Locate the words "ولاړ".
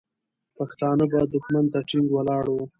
2.13-2.45